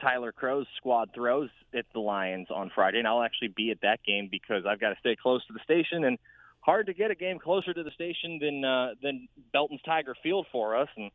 Tyler 0.00 0.32
Crow's 0.32 0.66
squad 0.76 1.10
throws 1.14 1.50
at 1.74 1.86
the 1.92 2.00
Lions 2.00 2.48
on 2.50 2.70
Friday, 2.74 2.98
and 2.98 3.08
I'll 3.08 3.22
actually 3.22 3.48
be 3.48 3.70
at 3.70 3.80
that 3.82 4.00
game 4.04 4.28
because 4.30 4.64
I've 4.66 4.80
got 4.80 4.90
to 4.90 4.96
stay 5.00 5.16
close 5.16 5.44
to 5.46 5.52
the 5.52 5.60
station, 5.64 6.04
and 6.04 6.18
hard 6.60 6.86
to 6.86 6.94
get 6.94 7.10
a 7.10 7.14
game 7.14 7.38
closer 7.38 7.72
to 7.72 7.82
the 7.82 7.90
station 7.92 8.38
than 8.40 8.64
uh, 8.64 8.94
than 9.02 9.28
Belton's 9.52 9.80
Tiger 9.84 10.14
Field 10.22 10.46
for 10.52 10.76
us, 10.76 10.88
and 10.96 11.10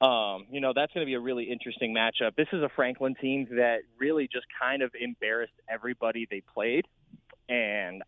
um, 0.00 0.46
you 0.50 0.60
know 0.60 0.72
that's 0.74 0.92
going 0.92 1.04
to 1.04 1.08
be 1.08 1.14
a 1.14 1.20
really 1.20 1.44
interesting 1.44 1.94
matchup. 1.94 2.34
This 2.36 2.48
is 2.52 2.62
a 2.62 2.70
Franklin 2.74 3.14
team 3.20 3.48
that 3.52 3.80
really 3.98 4.28
just 4.32 4.46
kind 4.60 4.82
of 4.82 4.92
embarrassed 4.98 5.52
everybody 5.68 6.26
they 6.30 6.42
played, 6.54 6.86
and 7.48 8.02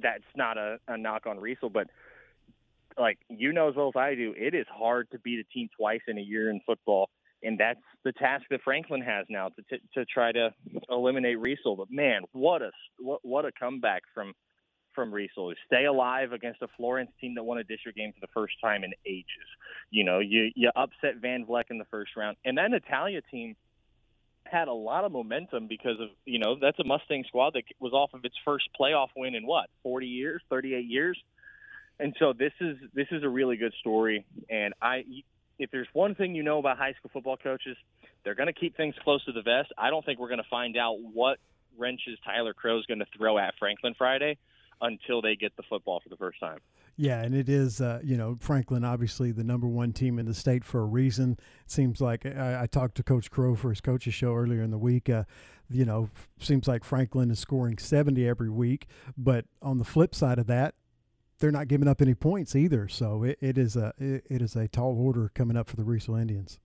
that's 0.00 0.24
not 0.34 0.58
a, 0.58 0.78
a 0.88 0.96
knock 0.96 1.26
on 1.26 1.38
Riesel, 1.38 1.72
but 1.72 1.88
like 2.98 3.18
you 3.28 3.52
know 3.52 3.68
as 3.68 3.76
well 3.76 3.88
as 3.88 3.96
I 3.96 4.14
do, 4.14 4.34
it 4.36 4.54
is 4.54 4.66
hard 4.68 5.10
to 5.12 5.18
beat 5.18 5.38
a 5.38 5.44
team 5.44 5.68
twice 5.76 6.02
in 6.08 6.18
a 6.18 6.22
year 6.22 6.50
in 6.50 6.60
football 6.66 7.10
and 7.42 7.58
that's 7.58 7.80
the 8.04 8.12
task 8.12 8.44
that 8.50 8.60
Franklin 8.62 9.02
has 9.02 9.26
now 9.28 9.48
to 9.48 9.62
to, 9.62 9.78
to 9.94 10.04
try 10.04 10.32
to 10.32 10.54
eliminate 10.88 11.38
Riesel. 11.38 11.76
But 11.76 11.90
man, 11.90 12.22
what 12.32 12.62
a 12.62 12.70
what, 12.98 13.20
what 13.22 13.44
a 13.44 13.52
comeback 13.52 14.02
from 14.14 14.34
from 14.94 15.12
Riesel. 15.12 15.54
Stay 15.66 15.84
alive 15.86 16.32
against 16.32 16.62
a 16.62 16.68
Florence 16.76 17.10
team 17.20 17.34
that 17.34 17.42
won 17.42 17.58
a 17.58 17.64
district 17.64 17.96
game 17.98 18.12
for 18.12 18.20
the 18.20 18.30
first 18.32 18.54
time 18.62 18.84
in 18.84 18.92
ages. 19.06 19.26
You 19.90 20.04
know, 20.04 20.18
you 20.18 20.50
you 20.54 20.70
upset 20.74 21.16
Van 21.20 21.44
Vleck 21.46 21.64
in 21.70 21.78
the 21.78 21.86
first 21.86 22.16
round, 22.16 22.36
and 22.44 22.58
that 22.58 22.70
Natalia 22.70 23.22
team 23.30 23.56
had 24.44 24.68
a 24.68 24.72
lot 24.72 25.04
of 25.04 25.12
momentum 25.12 25.66
because 25.66 25.98
of 26.00 26.08
you 26.24 26.38
know 26.38 26.56
that's 26.60 26.78
a 26.78 26.84
Mustang 26.84 27.24
squad 27.26 27.54
that 27.54 27.64
was 27.80 27.92
off 27.92 28.14
of 28.14 28.24
its 28.24 28.34
first 28.44 28.68
playoff 28.78 29.08
win 29.16 29.34
in 29.34 29.46
what 29.46 29.68
40 29.82 30.06
years, 30.06 30.42
38 30.50 30.84
years. 30.84 31.18
And 31.98 32.14
so 32.18 32.32
this 32.32 32.52
is 32.60 32.76
this 32.94 33.06
is 33.10 33.22
a 33.22 33.28
really 33.28 33.56
good 33.56 33.74
story, 33.80 34.24
and 34.50 34.74
I 34.80 35.04
if 35.62 35.70
there's 35.70 35.88
one 35.92 36.14
thing 36.14 36.34
you 36.34 36.42
know 36.42 36.58
about 36.58 36.78
high 36.78 36.92
school 36.94 37.10
football 37.12 37.36
coaches, 37.36 37.76
they're 38.24 38.34
going 38.34 38.48
to 38.48 38.52
keep 38.52 38.76
things 38.76 38.94
close 39.02 39.24
to 39.24 39.32
the 39.32 39.42
vest. 39.42 39.72
I 39.78 39.90
don't 39.90 40.04
think 40.04 40.18
we're 40.18 40.28
going 40.28 40.42
to 40.42 40.48
find 40.50 40.76
out 40.76 40.96
what 41.00 41.38
wrenches 41.78 42.18
Tyler 42.24 42.52
Crow 42.52 42.78
is 42.78 42.86
going 42.86 42.98
to 42.98 43.06
throw 43.16 43.38
at 43.38 43.54
Franklin 43.58 43.94
Friday 43.96 44.38
until 44.80 45.22
they 45.22 45.36
get 45.36 45.56
the 45.56 45.62
football 45.68 46.00
for 46.02 46.08
the 46.08 46.16
first 46.16 46.40
time. 46.40 46.58
Yeah, 46.96 47.22
and 47.22 47.34
it 47.34 47.48
is, 47.48 47.80
uh, 47.80 48.00
you 48.02 48.16
know, 48.16 48.36
Franklin, 48.40 48.84
obviously 48.84 49.32
the 49.32 49.44
number 49.44 49.66
one 49.66 49.92
team 49.92 50.18
in 50.18 50.26
the 50.26 50.34
state 50.34 50.64
for 50.64 50.80
a 50.80 50.84
reason. 50.84 51.38
It 51.64 51.70
seems 51.70 52.00
like 52.00 52.26
I, 52.26 52.62
I, 52.62 52.66
talked 52.66 52.96
to 52.96 53.02
Coach 53.02 53.30
Crow 53.30 53.54
for 53.54 53.70
his 53.70 53.80
coaches 53.80 54.12
show 54.12 54.34
earlier 54.34 54.62
in 54.62 54.70
the 54.70 54.78
week. 54.78 55.08
Uh, 55.08 55.24
you 55.70 55.86
know, 55.86 56.10
seems 56.38 56.68
like 56.68 56.84
Franklin 56.84 57.30
is 57.30 57.38
scoring 57.38 57.78
70 57.78 58.28
every 58.28 58.50
week. 58.50 58.86
But 59.16 59.46
on 59.62 59.78
the 59.78 59.84
flip 59.84 60.14
side 60.14 60.38
of 60.38 60.46
that, 60.48 60.74
they're 61.42 61.50
not 61.50 61.68
giving 61.68 61.88
up 61.88 62.00
any 62.00 62.14
points 62.14 62.56
either. 62.56 62.88
So 62.88 63.24
it, 63.24 63.36
it 63.42 63.58
is 63.58 63.76
a 63.76 63.92
it, 63.98 64.40
is 64.40 64.56
a 64.56 64.68
tall 64.68 64.96
order 64.98 65.30
coming 65.34 65.56
up 65.58 65.68
for 65.68 65.76
the 65.76 65.82
Riesel 65.82 66.18
Indians. 66.18 66.58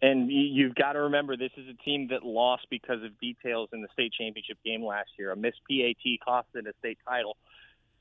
And 0.00 0.30
you've 0.30 0.76
got 0.76 0.92
to 0.92 1.00
remember, 1.00 1.36
this 1.36 1.50
is 1.56 1.66
a 1.68 1.82
team 1.82 2.08
that 2.10 2.22
lost 2.22 2.66
because 2.70 3.02
of 3.02 3.18
details 3.18 3.68
in 3.72 3.82
the 3.82 3.88
state 3.92 4.12
championship 4.16 4.56
game 4.64 4.84
last 4.84 5.10
year. 5.18 5.32
A 5.32 5.36
missed 5.36 5.58
PAT 5.68 6.20
cost 6.24 6.46
them 6.52 6.68
a 6.68 6.72
state 6.78 6.98
title. 7.06 7.36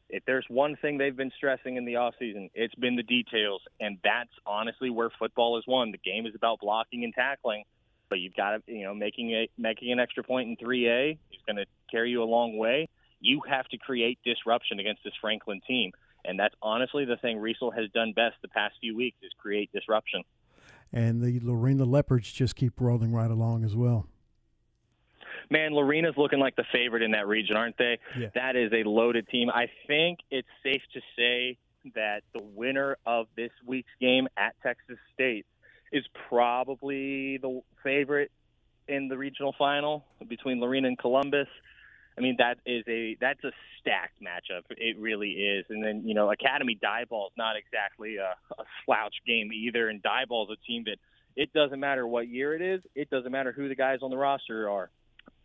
If 0.07 0.23
there's 0.25 0.45
one 0.47 0.75
thing 0.75 0.99
they've 0.99 1.15
been 1.15 1.31
stressing 1.35 1.75
in 1.75 1.85
the 1.85 1.93
offseason, 1.93 2.51
it's 2.53 2.75
been 2.75 2.95
the 2.95 3.03
details. 3.03 3.61
And 3.79 3.97
that's 4.03 4.29
honestly 4.45 4.91
where 4.91 5.09
football 5.17 5.57
is 5.57 5.63
won. 5.67 5.91
The 5.91 5.97
game 5.97 6.27
is 6.27 6.35
about 6.35 6.59
blocking 6.59 7.03
and 7.03 7.15
tackling, 7.15 7.63
but 8.09 8.19
you've 8.19 8.35
got 8.35 8.51
to, 8.51 8.61
you 8.71 8.83
know, 8.83 8.93
making 8.93 9.31
a 9.31 9.49
making 9.57 9.91
an 9.91 9.99
extra 9.99 10.23
point 10.23 10.49
in 10.49 10.67
3A 10.67 11.13
is 11.13 11.39
going 11.47 11.57
to 11.57 11.65
carry 11.89 12.11
you 12.11 12.21
a 12.21 12.25
long 12.25 12.57
way. 12.57 12.89
You 13.19 13.41
have 13.49 13.67
to 13.69 13.77
create 13.77 14.19
disruption 14.23 14.79
against 14.79 15.03
this 15.03 15.13
Franklin 15.19 15.61
team. 15.67 15.91
And 16.25 16.39
that's 16.39 16.55
honestly 16.61 17.05
the 17.05 17.17
thing 17.17 17.37
Riesel 17.37 17.73
has 17.73 17.89
done 17.91 18.13
best 18.13 18.35
the 18.41 18.47
past 18.47 18.75
few 18.81 18.95
weeks 18.95 19.17
is 19.23 19.31
create 19.39 19.71
disruption 19.71 20.23
and 20.93 21.21
the 21.21 21.39
Lorena 21.41 21.85
Leopards 21.85 22.31
just 22.31 22.55
keep 22.55 22.79
rolling 22.79 23.11
right 23.11 23.31
along 23.31 23.63
as 23.63 23.75
well. 23.75 24.07
Man, 25.49 25.71
Lorena's 25.71 26.15
looking 26.17 26.39
like 26.39 26.55
the 26.55 26.65
favorite 26.71 27.03
in 27.03 27.11
that 27.11 27.27
region, 27.27 27.55
aren't 27.55 27.77
they? 27.77 27.99
Yeah. 28.17 28.29
That 28.35 28.55
is 28.55 28.71
a 28.73 28.83
loaded 28.87 29.27
team. 29.29 29.49
I 29.49 29.69
think 29.85 30.19
it's 30.29 30.47
safe 30.63 30.81
to 30.93 31.01
say 31.17 31.57
that 31.95 32.23
the 32.33 32.41
winner 32.41 32.97
of 33.05 33.27
this 33.35 33.51
week's 33.65 33.91
game 34.01 34.27
at 34.35 34.55
Texas 34.61 34.97
State 35.13 35.45
is 35.91 36.03
probably 36.27 37.37
the 37.37 37.61
favorite 37.83 38.31
in 38.89 39.07
the 39.07 39.17
regional 39.17 39.55
final 39.57 40.05
between 40.27 40.59
Lorena 40.59 40.89
and 40.89 40.97
Columbus. 40.97 41.47
I 42.17 42.21
mean, 42.21 42.37
that 42.39 42.57
is 42.65 42.83
a 42.87 43.15
that's 43.21 43.43
a 43.43 43.51
stacked 43.79 44.21
matchup. 44.21 44.63
It 44.71 44.97
really 44.97 45.31
is. 45.31 45.65
And 45.69 45.83
then 45.83 46.07
you 46.07 46.15
know, 46.15 46.31
Academy 46.31 46.77
Diboll 46.81 47.27
is 47.27 47.33
not 47.37 47.55
exactly 47.55 48.17
a, 48.17 48.35
a 48.57 48.63
slouch 48.85 49.15
game 49.25 49.51
either. 49.53 49.89
And 49.89 50.01
Diboll 50.01 50.49
is 50.51 50.57
a 50.61 50.67
team 50.67 50.85
that 50.85 50.97
it 51.35 51.53
doesn't 51.53 51.79
matter 51.79 52.07
what 52.07 52.27
year 52.27 52.55
it 52.55 52.61
is. 52.61 52.81
It 52.95 53.09
doesn't 53.09 53.31
matter 53.31 53.51
who 53.51 53.69
the 53.69 53.75
guys 53.75 53.99
on 54.01 54.09
the 54.09 54.17
roster 54.17 54.69
are. 54.69 54.89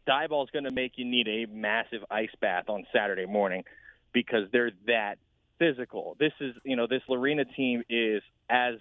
Diboll 0.09 0.45
is 0.45 0.51
going 0.51 0.65
to 0.65 0.71
make 0.71 0.93
you 0.97 1.05
need 1.05 1.29
a 1.29 1.47
massive 1.53 2.05
ice 2.11 2.35
bath 2.41 2.69
on 2.69 2.85
Saturday 2.93 3.27
morning 3.27 3.65
because 4.13 4.49
they're 4.51 4.73
that 4.87 5.19
physical. 5.59 6.17
This 6.19 6.33
is 6.41 6.55
you 6.65 6.77
know 6.77 6.87
this 6.87 7.03
Lorena 7.09 7.45
team 7.45 7.83
is 7.91 8.23
as 8.49 8.77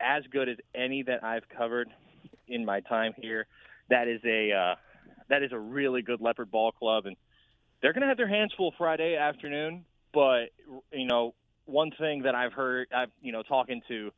as 0.00 0.24
good 0.32 0.48
as 0.48 0.56
any 0.74 1.02
that 1.04 1.22
I've 1.22 1.48
covered 1.48 1.88
in 2.48 2.64
my 2.64 2.80
time 2.80 3.14
here. 3.16 3.46
That 3.88 4.08
is 4.08 4.20
a 4.24 4.52
uh, 4.52 4.74
that 5.30 5.42
is 5.42 5.52
a 5.52 5.58
really 5.58 6.02
good 6.02 6.20
Leopard 6.20 6.50
Ball 6.50 6.72
Club, 6.72 7.06
and 7.06 7.16
they're 7.80 7.92
going 7.92 8.02
to 8.02 8.08
have 8.08 8.18
their 8.18 8.28
hands 8.28 8.52
full 8.56 8.74
Friday 8.76 9.16
afternoon. 9.16 9.84
But 10.12 10.50
you 10.92 11.06
know, 11.06 11.34
one 11.64 11.90
thing 11.98 12.22
that 12.22 12.34
I've 12.34 12.52
heard, 12.52 12.88
I've 12.94 13.10
you 13.22 13.32
know, 13.32 13.42
talking 13.42 13.80
to 13.88 14.10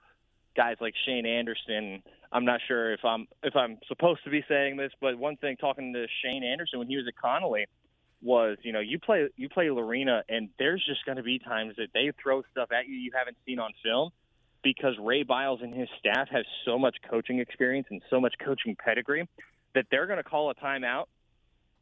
guys 0.56 0.76
like 0.80 0.94
Shane 1.06 1.26
Anderson. 1.26 2.02
I'm 2.32 2.44
not 2.44 2.60
sure 2.66 2.92
if 2.92 3.04
I'm 3.04 3.28
if 3.42 3.54
I'm 3.54 3.78
supposed 3.88 4.24
to 4.24 4.30
be 4.30 4.44
saying 4.48 4.76
this, 4.76 4.92
but 5.00 5.16
one 5.18 5.36
thing 5.36 5.56
talking 5.56 5.92
to 5.92 6.06
Shane 6.22 6.42
Anderson 6.44 6.78
when 6.78 6.88
he 6.88 6.96
was 6.96 7.06
at 7.06 7.14
Connally 7.22 7.64
was, 8.22 8.56
you 8.62 8.72
know, 8.72 8.80
you 8.80 8.98
play 8.98 9.28
you 9.36 9.48
play 9.48 9.70
Lorena, 9.70 10.22
and 10.28 10.48
there's 10.58 10.84
just 10.86 11.04
going 11.04 11.16
to 11.16 11.22
be 11.22 11.38
times 11.38 11.74
that 11.76 11.88
they 11.92 12.12
throw 12.22 12.42
stuff 12.50 12.70
at 12.72 12.88
you 12.88 12.94
you 12.94 13.10
haven't 13.14 13.36
seen 13.46 13.58
on 13.58 13.72
film 13.82 14.10
because 14.62 14.94
Ray 15.00 15.24
Biles 15.24 15.60
and 15.60 15.74
his 15.74 15.88
staff 15.98 16.28
have 16.30 16.44
so 16.64 16.78
much 16.78 16.96
coaching 17.10 17.40
experience 17.40 17.88
and 17.90 18.00
so 18.08 18.20
much 18.20 18.34
coaching 18.42 18.76
pedigree 18.76 19.28
that 19.74 19.86
they're 19.90 20.06
going 20.06 20.18
to 20.18 20.24
call 20.24 20.50
a 20.50 20.54
timeout 20.54 21.06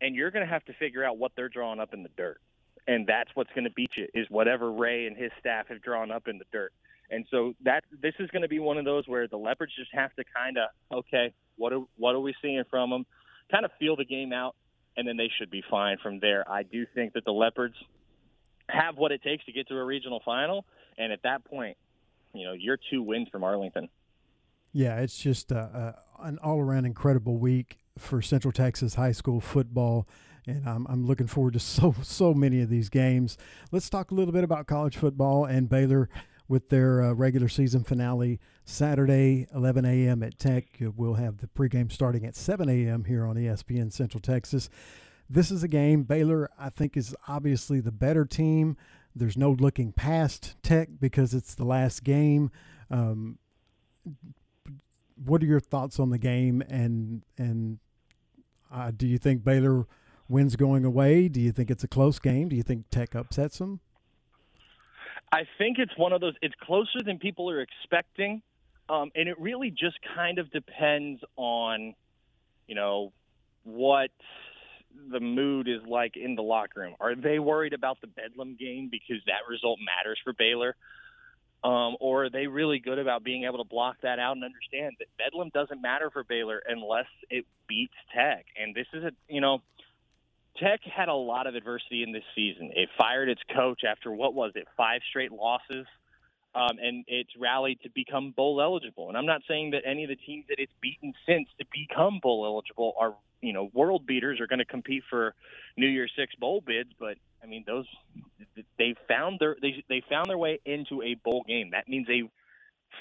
and 0.00 0.14
you're 0.14 0.30
going 0.30 0.44
to 0.44 0.50
have 0.52 0.64
to 0.66 0.72
figure 0.74 1.04
out 1.04 1.18
what 1.18 1.32
they're 1.36 1.48
drawing 1.48 1.80
up 1.80 1.92
in 1.92 2.02
the 2.02 2.08
dirt. 2.16 2.40
And 2.86 3.06
that's 3.06 3.30
what's 3.34 3.50
going 3.54 3.64
to 3.64 3.70
beat 3.70 3.90
you 3.96 4.06
is 4.14 4.26
whatever 4.30 4.72
Ray 4.72 5.06
and 5.06 5.16
his 5.16 5.30
staff 5.38 5.66
have 5.68 5.82
drawn 5.82 6.10
up 6.10 6.28
in 6.28 6.38
the 6.38 6.44
dirt. 6.50 6.72
And 7.10 7.26
so 7.30 7.54
that 7.64 7.84
this 8.00 8.14
is 8.18 8.30
going 8.30 8.42
to 8.42 8.48
be 8.48 8.58
one 8.58 8.78
of 8.78 8.84
those 8.84 9.06
where 9.06 9.26
the 9.26 9.36
Leopards 9.36 9.72
just 9.76 9.90
have 9.92 10.14
to 10.14 10.24
kind 10.34 10.56
of 10.56 10.96
okay, 10.96 11.32
what 11.56 11.72
are 11.72 11.80
what 11.96 12.14
are 12.14 12.20
we 12.20 12.34
seeing 12.40 12.62
from 12.70 12.90
them? 12.90 13.04
Kind 13.50 13.64
of 13.64 13.72
feel 13.80 13.96
the 13.96 14.04
game 14.04 14.32
out, 14.32 14.54
and 14.96 15.06
then 15.06 15.16
they 15.16 15.28
should 15.38 15.50
be 15.50 15.62
fine 15.68 15.98
from 16.02 16.20
there. 16.20 16.48
I 16.50 16.62
do 16.62 16.86
think 16.94 17.14
that 17.14 17.24
the 17.24 17.32
Leopards 17.32 17.74
have 18.68 18.96
what 18.96 19.10
it 19.10 19.22
takes 19.22 19.44
to 19.46 19.52
get 19.52 19.66
to 19.68 19.76
a 19.76 19.84
regional 19.84 20.22
final, 20.24 20.64
and 20.96 21.12
at 21.12 21.24
that 21.24 21.44
point, 21.44 21.76
you 22.32 22.46
know, 22.46 22.52
you're 22.52 22.78
two 22.90 23.02
wins 23.02 23.28
from 23.28 23.42
Arlington. 23.42 23.88
Yeah, 24.72 25.00
it's 25.00 25.18
just 25.18 25.50
an 25.52 26.38
all 26.42 26.60
around 26.60 26.84
incredible 26.84 27.38
week 27.38 27.78
for 27.98 28.22
Central 28.22 28.52
Texas 28.52 28.94
high 28.94 29.12
school 29.12 29.40
football. 29.40 30.06
And 30.46 30.66
I'm, 30.68 30.86
I'm 30.88 31.06
looking 31.06 31.26
forward 31.26 31.54
to 31.54 31.60
so, 31.60 31.94
so 32.02 32.34
many 32.34 32.60
of 32.60 32.68
these 32.68 32.88
games. 32.88 33.36
Let's 33.72 33.90
talk 33.90 34.10
a 34.10 34.14
little 34.14 34.32
bit 34.32 34.44
about 34.44 34.66
college 34.66 34.96
football 34.96 35.44
and 35.44 35.68
Baylor 35.68 36.08
with 36.48 36.68
their 36.68 37.02
uh, 37.02 37.12
regular 37.12 37.48
season 37.48 37.84
finale 37.84 38.40
Saturday, 38.64 39.46
11 39.54 39.84
a.m. 39.84 40.22
at 40.22 40.36
Tech. 40.36 40.64
We'll 40.80 41.14
have 41.14 41.38
the 41.38 41.46
pregame 41.46 41.92
starting 41.92 42.26
at 42.26 42.34
7 42.34 42.68
a.m. 42.68 43.04
here 43.04 43.24
on 43.24 43.36
ESPN 43.36 43.92
Central 43.92 44.20
Texas. 44.20 44.68
This 45.28 45.52
is 45.52 45.62
a 45.62 45.68
game 45.68 46.02
Baylor, 46.02 46.50
I 46.58 46.70
think, 46.70 46.96
is 46.96 47.14
obviously 47.28 47.80
the 47.80 47.92
better 47.92 48.24
team. 48.24 48.76
There's 49.14 49.36
no 49.36 49.52
looking 49.52 49.92
past 49.92 50.56
Tech 50.64 50.88
because 50.98 51.34
it's 51.34 51.54
the 51.54 51.64
last 51.64 52.02
game. 52.02 52.50
Um, 52.90 53.38
what 55.24 55.42
are 55.42 55.46
your 55.46 55.60
thoughts 55.60 55.98
on 55.98 56.10
the 56.10 56.18
game 56.18 56.62
and 56.68 57.22
and 57.36 57.78
uh, 58.72 58.90
do 58.96 59.06
you 59.06 59.18
think 59.18 59.44
Baylor 59.44 59.86
wins 60.28 60.56
going 60.56 60.84
away? 60.84 61.28
Do 61.28 61.40
you 61.40 61.52
think 61.52 61.70
it's 61.70 61.82
a 61.82 61.88
close 61.88 62.18
game? 62.18 62.48
Do 62.48 62.56
you 62.56 62.62
think 62.62 62.88
Tech 62.90 63.14
upsets 63.14 63.58
them? 63.58 63.80
I 65.32 65.42
think 65.58 65.78
it's 65.78 65.96
one 65.96 66.12
of 66.12 66.20
those. 66.20 66.34
It's 66.42 66.54
closer 66.62 67.02
than 67.04 67.18
people 67.18 67.50
are 67.50 67.60
expecting, 67.60 68.42
um, 68.88 69.10
and 69.14 69.28
it 69.28 69.38
really 69.40 69.70
just 69.70 69.98
kind 70.14 70.38
of 70.38 70.50
depends 70.50 71.20
on, 71.36 71.94
you 72.66 72.74
know, 72.74 73.12
what 73.64 74.10
the 75.12 75.20
mood 75.20 75.68
is 75.68 75.80
like 75.86 76.16
in 76.16 76.34
the 76.34 76.42
locker 76.42 76.80
room. 76.80 76.94
Are 76.98 77.14
they 77.14 77.38
worried 77.38 77.72
about 77.72 78.00
the 78.00 78.08
Bedlam 78.08 78.56
game 78.58 78.88
because 78.90 79.22
that 79.26 79.48
result 79.48 79.78
matters 79.84 80.18
for 80.24 80.32
Baylor? 80.32 80.74
Um, 81.62 81.96
or 82.00 82.24
are 82.24 82.30
they 82.30 82.46
really 82.46 82.78
good 82.78 82.98
about 82.98 83.22
being 83.22 83.44
able 83.44 83.58
to 83.58 83.68
block 83.68 83.96
that 84.02 84.18
out 84.18 84.34
and 84.34 84.42
understand 84.42 84.96
that 84.98 85.08
Bedlam 85.18 85.50
doesn't 85.52 85.82
matter 85.82 86.08
for 86.10 86.24
Baylor 86.24 86.62
unless 86.66 87.06
it 87.28 87.44
beats 87.68 87.92
Tech? 88.14 88.46
And 88.56 88.74
this 88.74 88.86
is 88.94 89.04
a, 89.04 89.10
you 89.28 89.42
know, 89.42 89.60
Tech 90.56 90.80
had 90.84 91.08
a 91.08 91.14
lot 91.14 91.46
of 91.46 91.54
adversity 91.54 92.02
in 92.02 92.12
this 92.12 92.24
season. 92.34 92.70
It 92.74 92.88
fired 92.96 93.28
its 93.28 93.42
coach 93.54 93.82
after 93.84 94.10
what 94.10 94.34
was 94.34 94.52
it, 94.54 94.68
five 94.76 95.02
straight 95.08 95.32
losses, 95.32 95.86
um, 96.54 96.78
and 96.82 97.04
it's 97.06 97.30
rallied 97.38 97.80
to 97.82 97.90
become 97.90 98.32
bowl 98.32 98.60
eligible. 98.60 99.08
And 99.08 99.16
I'm 99.16 99.26
not 99.26 99.42
saying 99.46 99.70
that 99.72 99.82
any 99.84 100.04
of 100.04 100.08
the 100.08 100.16
teams 100.16 100.46
that 100.48 100.58
it's 100.58 100.72
beaten 100.80 101.12
since 101.26 101.48
to 101.58 101.66
become 101.70 102.20
bowl 102.22 102.44
eligible 102.44 102.94
are, 102.98 103.14
you 103.40 103.52
know, 103.52 103.70
world 103.72 104.06
beaters 104.06 104.40
are 104.40 104.46
going 104.46 104.58
to 104.58 104.64
compete 104.64 105.04
for 105.08 105.34
New 105.76 105.86
Year's 105.86 106.12
Six 106.16 106.34
bowl 106.34 106.60
bids, 106.60 106.90
but 106.98 107.16
I 107.42 107.46
mean, 107.46 107.64
those 107.66 107.86
they 108.78 108.94
found 109.08 109.38
their 109.40 109.56
they 109.60 109.82
they 109.88 110.02
found 110.08 110.28
their 110.28 110.38
way 110.38 110.60
into 110.64 111.02
a 111.02 111.14
bowl 111.14 111.44
game. 111.46 111.70
That 111.72 111.88
means 111.88 112.06
a 112.08 112.28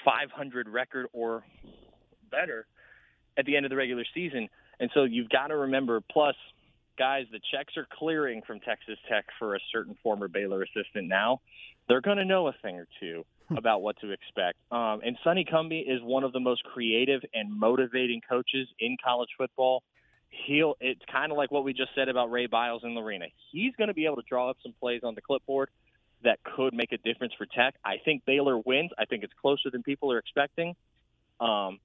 500 0.04 0.68
record 0.68 1.06
or 1.12 1.44
better 2.30 2.66
at 3.36 3.44
the 3.44 3.56
end 3.56 3.66
of 3.66 3.70
the 3.70 3.76
regular 3.76 4.04
season. 4.14 4.48
And 4.78 4.90
so 4.94 5.04
you've 5.04 5.28
got 5.28 5.48
to 5.48 5.56
remember. 5.56 6.00
Plus, 6.10 6.36
guys, 6.98 7.26
the 7.32 7.40
checks 7.52 7.76
are 7.76 7.86
clearing 7.98 8.42
from 8.46 8.60
Texas 8.60 8.98
Tech 9.08 9.26
for 9.38 9.54
a 9.54 9.58
certain 9.72 9.96
former 10.02 10.28
Baylor 10.28 10.62
assistant 10.62 11.08
now. 11.08 11.40
They're 11.88 12.00
going 12.00 12.18
to 12.18 12.24
know 12.24 12.48
a 12.48 12.54
thing 12.62 12.76
or 12.76 12.86
two 13.00 13.24
hmm. 13.48 13.56
about 13.56 13.82
what 13.82 13.96
to 14.00 14.10
expect. 14.10 14.58
Um, 14.70 15.00
and 15.04 15.16
Sonny 15.24 15.44
Cumbie 15.44 15.82
is 15.86 16.00
one 16.02 16.24
of 16.24 16.32
the 16.32 16.40
most 16.40 16.62
creative 16.64 17.22
and 17.34 17.52
motivating 17.52 18.20
coaches 18.28 18.68
in 18.78 18.96
college 19.04 19.30
football 19.36 19.82
he'll 20.30 20.76
it's 20.80 21.02
kind 21.10 21.32
of 21.32 21.38
like 21.38 21.50
what 21.50 21.64
we 21.64 21.72
just 21.72 21.90
said 21.94 22.08
about 22.08 22.30
Ray 22.30 22.46
Biles 22.46 22.82
in 22.84 22.94
Lorena. 22.94 23.26
He's 23.50 23.74
going 23.76 23.88
to 23.88 23.94
be 23.94 24.06
able 24.06 24.16
to 24.16 24.24
draw 24.28 24.50
up 24.50 24.56
some 24.62 24.72
plays 24.80 25.02
on 25.02 25.14
the 25.14 25.20
clipboard 25.20 25.68
that 26.22 26.38
could 26.42 26.74
make 26.74 26.92
a 26.92 26.98
difference 26.98 27.32
for 27.36 27.46
Tech. 27.46 27.74
I 27.84 27.96
think 28.04 28.24
Baylor 28.24 28.58
wins. 28.58 28.90
I 28.98 29.06
think 29.06 29.24
it's 29.24 29.32
closer 29.40 29.70
than 29.70 29.82
people 29.82 30.12
are 30.12 30.18
expecting. 30.18 30.76
Um, 31.40 31.78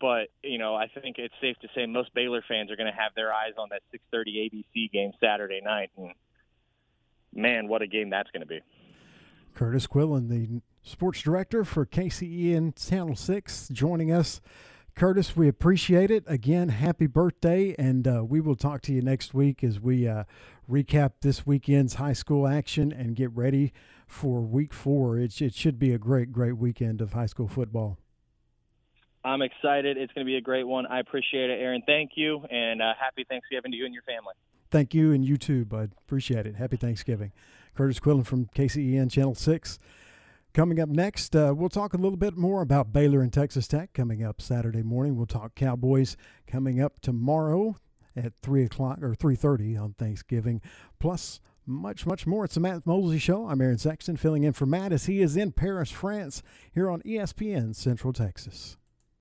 but 0.00 0.28
you 0.42 0.58
know, 0.58 0.74
I 0.74 0.88
think 0.88 1.18
it's 1.18 1.34
safe 1.40 1.56
to 1.60 1.68
say 1.74 1.86
most 1.86 2.14
Baylor 2.14 2.42
fans 2.46 2.70
are 2.70 2.76
going 2.76 2.92
to 2.92 2.98
have 2.98 3.14
their 3.14 3.32
eyes 3.32 3.52
on 3.58 3.68
that 3.70 3.82
6:30 3.92 4.50
ABC 4.50 4.92
game 4.92 5.12
Saturday 5.20 5.60
night, 5.62 5.90
and 5.96 6.12
man, 7.32 7.68
what 7.68 7.82
a 7.82 7.86
game 7.86 8.10
that's 8.10 8.30
going 8.30 8.42
to 8.42 8.46
be. 8.46 8.60
Kurtis 9.54 9.88
Quillen, 9.88 10.28
the 10.28 10.60
sports 10.82 11.22
director 11.22 11.64
for 11.64 11.86
KCEN 11.86 12.74
Channel 12.88 13.16
Six, 13.16 13.68
joining 13.68 14.10
us. 14.10 14.40
Kurtis, 14.96 15.34
we 15.34 15.48
appreciate 15.48 16.12
it. 16.12 16.22
Again, 16.28 16.68
happy 16.68 17.08
birthday, 17.08 17.74
and 17.76 18.06
uh, 18.06 18.24
we 18.24 18.40
will 18.40 18.54
talk 18.54 18.80
to 18.82 18.92
you 18.92 19.02
next 19.02 19.34
week 19.34 19.64
as 19.64 19.80
we 19.80 20.06
uh, 20.06 20.22
recap 20.70 21.14
this 21.20 21.44
weekend's 21.44 21.94
high 21.94 22.12
school 22.12 22.46
action 22.46 22.92
and 22.92 23.16
get 23.16 23.32
ready 23.32 23.72
for 24.06 24.40
week 24.40 24.72
four. 24.72 25.18
It, 25.18 25.42
it 25.42 25.52
should 25.52 25.80
be 25.80 25.92
a 25.92 25.98
great, 25.98 26.30
great 26.30 26.56
weekend 26.58 27.00
of 27.00 27.12
high 27.12 27.26
school 27.26 27.48
football. 27.48 27.98
I'm 29.24 29.42
excited. 29.42 29.96
It's 29.96 30.12
going 30.12 30.24
to 30.24 30.30
be 30.30 30.36
a 30.36 30.40
great 30.40 30.64
one. 30.64 30.86
I 30.86 31.00
appreciate 31.00 31.50
it, 31.50 31.60
Aaron. 31.60 31.82
Thank 31.84 32.12
you, 32.14 32.44
and 32.48 32.80
uh, 32.80 32.92
happy 32.98 33.24
Thanksgiving 33.28 33.72
to 33.72 33.76
you 33.76 33.86
and 33.86 33.94
your 33.94 34.04
family. 34.04 34.34
Thank 34.70 34.94
you, 34.94 35.12
and 35.12 35.24
you 35.24 35.36
too, 35.36 35.64
bud. 35.64 35.90
Appreciate 36.06 36.46
it. 36.46 36.54
Happy 36.54 36.76
Thanksgiving. 36.76 37.32
Kurtis 37.76 37.98
Quillen 37.98 38.24
from 38.24 38.46
KCEN 38.54 39.10
Channel 39.10 39.34
6. 39.34 39.78
Coming 40.54 40.78
up 40.78 40.88
next, 40.88 41.34
uh, 41.34 41.52
we'll 41.52 41.68
talk 41.68 41.94
a 41.94 41.96
little 41.96 42.16
bit 42.16 42.36
more 42.36 42.62
about 42.62 42.92
Baylor 42.92 43.22
and 43.22 43.32
Texas 43.32 43.66
Tech 43.66 43.92
coming 43.92 44.22
up 44.22 44.40
Saturday 44.40 44.84
morning. 44.84 45.16
We'll 45.16 45.26
talk 45.26 45.56
Cowboys 45.56 46.16
coming 46.46 46.80
up 46.80 47.00
tomorrow 47.00 47.74
at 48.14 48.34
three 48.40 48.62
o'clock 48.62 49.02
or 49.02 49.16
three 49.16 49.34
thirty 49.34 49.76
on 49.76 49.94
Thanksgiving. 49.94 50.60
Plus, 51.00 51.40
much, 51.66 52.06
much 52.06 52.24
more. 52.24 52.44
It's 52.44 52.54
the 52.54 52.60
Matt 52.60 52.86
Mosley 52.86 53.18
Show. 53.18 53.48
I'm 53.48 53.60
Aaron 53.60 53.78
Sexton, 53.78 54.16
filling 54.16 54.44
in 54.44 54.52
for 54.52 54.64
Matt 54.64 54.92
as 54.92 55.06
he 55.06 55.20
is 55.20 55.36
in 55.36 55.50
Paris, 55.50 55.90
France, 55.90 56.40
here 56.72 56.88
on 56.88 57.02
ESPN 57.02 57.74
Central 57.74 58.12
Texas. 58.12 58.76